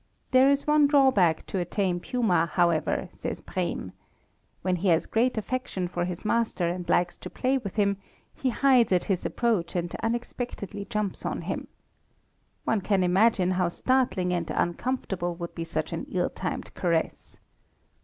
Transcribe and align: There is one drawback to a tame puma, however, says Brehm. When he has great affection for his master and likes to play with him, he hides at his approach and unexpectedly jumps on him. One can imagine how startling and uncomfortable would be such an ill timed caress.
There 0.31 0.49
is 0.49 0.65
one 0.65 0.87
drawback 0.87 1.45
to 1.45 1.59
a 1.59 1.63
tame 1.63 1.99
puma, 1.99 2.47
however, 2.51 3.05
says 3.11 3.39
Brehm. 3.39 3.91
When 4.63 4.77
he 4.77 4.87
has 4.87 5.05
great 5.05 5.37
affection 5.37 5.87
for 5.87 6.05
his 6.05 6.25
master 6.25 6.67
and 6.67 6.89
likes 6.89 7.17
to 7.17 7.29
play 7.29 7.59
with 7.59 7.75
him, 7.75 7.97
he 8.33 8.49
hides 8.49 8.91
at 8.91 9.03
his 9.03 9.27
approach 9.27 9.75
and 9.75 9.93
unexpectedly 10.01 10.85
jumps 10.85 11.23
on 11.23 11.41
him. 11.43 11.67
One 12.65 12.81
can 12.81 13.03
imagine 13.03 13.51
how 13.51 13.69
startling 13.69 14.33
and 14.33 14.49
uncomfortable 14.49 15.35
would 15.35 15.53
be 15.53 15.63
such 15.63 15.93
an 15.93 16.07
ill 16.09 16.31
timed 16.31 16.73
caress. 16.73 17.37